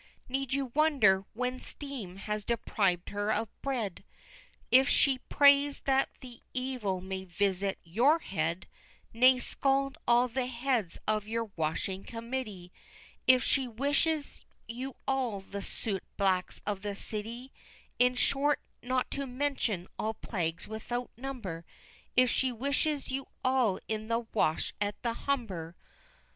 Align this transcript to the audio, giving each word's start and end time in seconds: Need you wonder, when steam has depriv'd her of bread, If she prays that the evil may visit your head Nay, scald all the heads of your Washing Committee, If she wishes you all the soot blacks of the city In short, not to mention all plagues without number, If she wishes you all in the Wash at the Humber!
Need 0.27 0.51
you 0.53 0.71
wonder, 0.73 1.25
when 1.33 1.59
steam 1.59 2.15
has 2.15 2.43
depriv'd 2.43 3.09
her 3.09 3.31
of 3.31 3.49
bread, 3.61 4.03
If 4.71 4.89
she 4.89 5.19
prays 5.29 5.81
that 5.81 6.09
the 6.21 6.41
evil 6.55 7.01
may 7.01 7.23
visit 7.23 7.77
your 7.83 8.17
head 8.17 8.65
Nay, 9.13 9.37
scald 9.37 9.99
all 10.07 10.27
the 10.27 10.47
heads 10.47 10.97
of 11.07 11.27
your 11.27 11.51
Washing 11.55 12.03
Committee, 12.03 12.73
If 13.27 13.43
she 13.43 13.67
wishes 13.67 14.41
you 14.67 14.95
all 15.07 15.39
the 15.41 15.61
soot 15.61 16.01
blacks 16.17 16.61
of 16.65 16.81
the 16.81 16.95
city 16.95 17.53
In 17.99 18.15
short, 18.15 18.59
not 18.81 19.11
to 19.11 19.27
mention 19.27 19.87
all 19.99 20.15
plagues 20.15 20.67
without 20.67 21.11
number, 21.15 21.63
If 22.17 22.31
she 22.31 22.51
wishes 22.51 23.11
you 23.11 23.27
all 23.45 23.77
in 23.87 24.07
the 24.07 24.25
Wash 24.33 24.73
at 24.81 24.99
the 25.03 25.13
Humber! 25.13 25.75